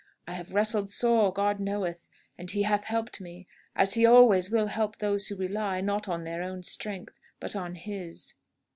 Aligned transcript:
I 0.27 0.31
have 0.31 0.51
wrestled 0.55 0.89
sore, 0.89 1.31
God 1.31 1.59
knoweth. 1.59 2.09
And 2.35 2.49
He 2.49 2.63
hath 2.63 2.85
helped 2.85 3.21
me, 3.21 3.45
as 3.75 3.93
He 3.93 4.03
always 4.03 4.49
will 4.49 4.65
help 4.65 4.97
those 4.97 5.27
who 5.27 5.35
rely, 5.35 5.79
not 5.79 6.07
on 6.07 6.23
their 6.23 6.41
own 6.41 6.63
strength, 6.63 7.19
but 7.39 7.55
on 7.55 7.75
His!" 7.75 8.33